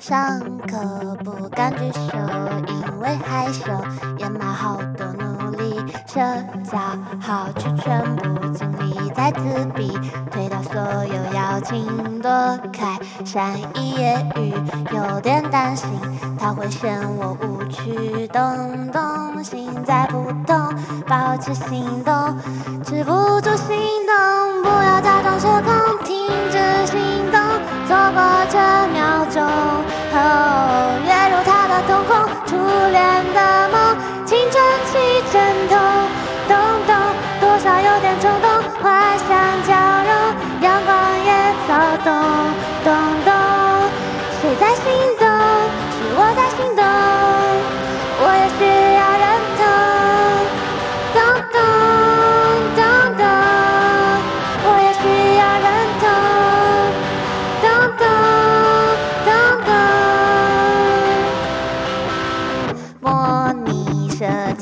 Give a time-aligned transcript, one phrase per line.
[0.00, 2.00] 上课不敢举手，
[2.68, 3.64] 因为害羞，
[4.18, 6.20] 掩埋好多努力，社
[6.64, 6.78] 交
[7.20, 9.98] 好去全部精力在自闭，
[10.30, 12.30] 推倒所有邀请躲
[12.72, 14.54] 开，善意言语
[14.94, 15.88] 有点担心，
[16.38, 20.56] 他会嫌我无去，动动心在不动，
[21.06, 22.36] 保持心动，
[22.84, 23.76] 止不住心
[24.06, 26.04] 动，不要假装失控，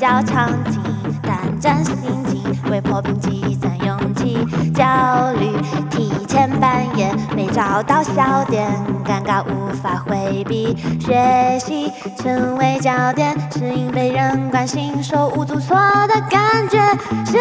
[0.05, 0.79] 小场景，
[1.23, 4.37] 胆战心惊，为破冰积攒勇气。
[4.71, 4.85] 焦
[5.33, 5.49] 虑，
[5.89, 8.69] 提前半夜，没找到笑点，
[9.03, 10.77] 尴尬无法回避。
[10.99, 15.75] 学习，成为焦点，适应被人关心，手无足措
[16.05, 16.77] 的感觉。
[17.25, 17.39] 世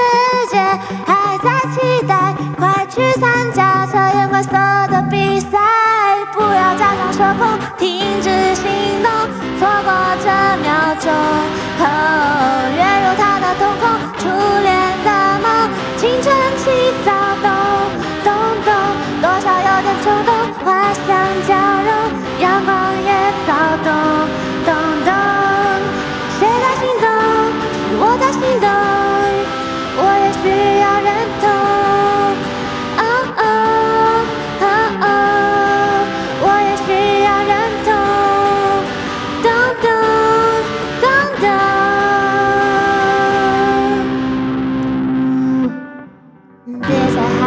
[0.51, 0.56] 界
[1.05, 4.53] 还在期待，快去参加测验观色
[4.91, 5.59] 的比赛。
[6.33, 8.65] 不要假装受控，停止行
[9.03, 9.11] 动，
[9.59, 9.93] 错过
[10.25, 10.31] 这
[10.62, 11.12] 秒钟。
[11.77, 12.34] 跃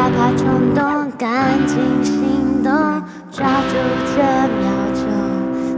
[0.09, 2.71] 怕冲动赶紧行动，
[3.31, 3.73] 抓住
[4.15, 4.21] 这
[4.57, 5.03] 秒钟，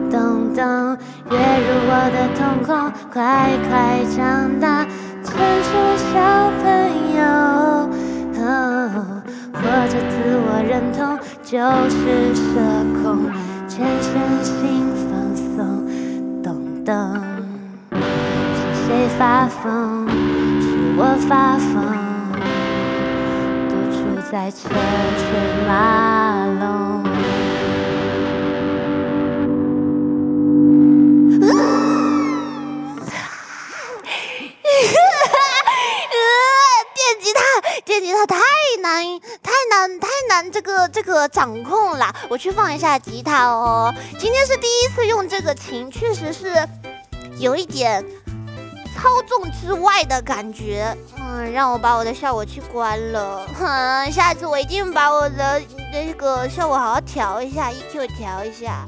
[0.09, 0.63] 咚咚，
[1.29, 4.85] 跃入我的瞳孔，快快长大，
[5.23, 5.69] 成熟
[6.13, 6.13] 小
[6.62, 6.66] 朋
[7.18, 7.19] 友。
[9.51, 10.97] 或者自我认同
[11.44, 11.57] 就
[11.89, 12.44] 是社
[13.01, 13.29] 恐，
[13.68, 14.12] 全身
[14.44, 14.53] 心
[15.09, 15.57] 放松，
[16.41, 16.47] 咚
[16.85, 16.89] 咚，
[17.94, 17.97] 是
[18.88, 18.88] 谁
[19.18, 20.07] 发疯？
[20.62, 21.99] 是我发疯。
[24.31, 24.75] 在车水
[25.67, 27.03] 马龙。
[36.94, 37.41] 电吉他，
[37.84, 38.38] 电吉他太
[38.81, 39.03] 难，
[39.41, 42.13] 太难，太难，这个这个掌控了。
[42.29, 43.91] 我去放一下吉他哦。
[44.19, 46.53] 今天是第一次用这个琴，确实是
[47.39, 48.06] 有一点。
[49.00, 55.62] 超重之外的感觉，嗯，让我把我的效果器关了，哼，下次我一定把我的
[55.94, 58.86] 那个效果好好调一下，EQ 调一下。